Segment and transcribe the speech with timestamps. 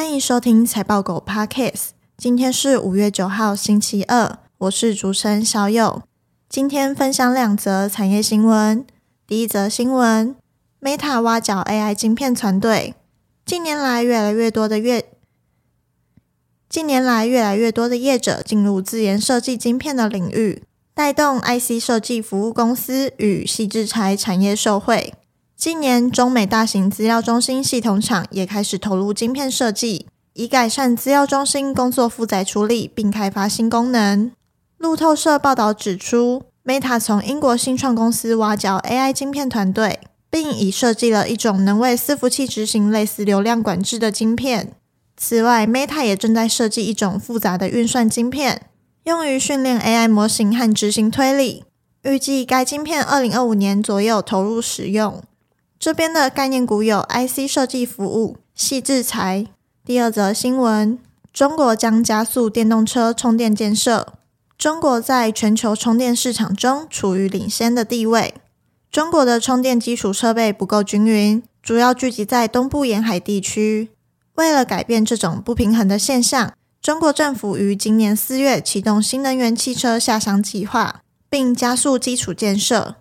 [0.00, 1.88] 欢迎收听财报狗 Podcast。
[2.16, 6.02] 今天是五月九号，星期二，我是主持人小友。
[6.48, 8.86] 今天分享两则产业新闻。
[9.26, 10.34] 第一则新闻
[10.80, 12.94] ：Meta 挖角 AI 晶片团队。
[13.44, 15.04] 近年来，越来越多的越
[16.70, 20.62] 近年来越来越多的业者进入自研设计晶片的领域，
[20.94, 25.12] 带动 IC 设计服务公司与矽智财产业受惠。
[25.60, 34.32] 近年，中美大型资料中心系统厂也开始投入晶片设计，以改善资料中心工作负载处理，并开发新功能。
[34.78, 40.00] 路透社报道指出，Meta 从英国新创公司挖角 AI 晶片团队，
[40.30, 44.72] 并已设计了一种能为伺服器执行类似流量管制的晶片。
[45.18, 48.62] 此外，Meta 也正在设计一种复杂的运算晶片，
[49.04, 51.64] 用于训练 AI 模型和执行推理。
[52.04, 55.22] 预计该晶片二零二五年左右投入使用。
[55.80, 59.46] 这边的概念股有 IC 设计服务、矽智财。
[59.82, 60.98] 第二则新闻：
[61.32, 64.12] 中国将加速电动车充电建设。
[64.58, 68.34] 中国在全球充电市场中处于领先的地位。
[68.90, 73.88] 中国的充电基础设备不够均匀，主要聚集在东部沿海地区。
[74.34, 82.96] 为了改变这种不平衡的现象，中国政府于今年四月启动新能源汽车下乡计划，并加速基础建设。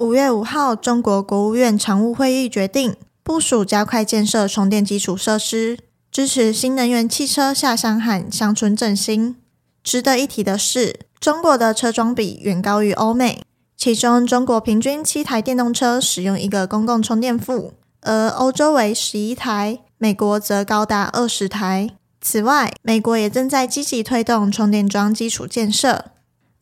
[0.00, 5.78] 五月五号，中国国务院常务会议决定部署加快建设充电基础设施，
[6.10, 9.36] 支持新能源汽车下乡和乡村振兴。
[9.84, 13.42] 值得一提的是，中国的车装比远高于欧美，
[13.76, 21.90] 其中中国平均七台电动车使用一个公共充电桩，而欧洲为十一台，美国则高达二十台。
[22.22, 26.06] 此外，美国也正在积极推动充电桩基础建设。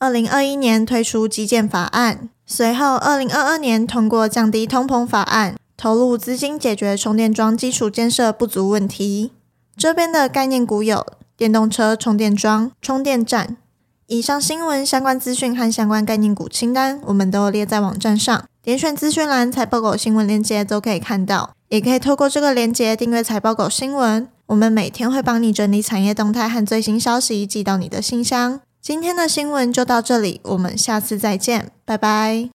[0.00, 9.32] 二零二一年推出基建法案，随后二零二二年通过降低通膨法案，投入资金解决充电桩基础建设不足问题。
[9.76, 13.58] 这边的概念股有电动车充电桩、充电站。
[14.06, 24.26] 以上新闻相关资讯和相关概念股清单，我们都列在网站上，点选资讯栏财报狗新闻链接都可以看到，也可以透过这个链接订阅财报狗新闻。
[24.46, 28.60] 我们每天会帮你整理产业动态和最新消息，寄到你的信箱。
[28.80, 32.57] 今天的新闻就到这里，我们下次再见，拜拜。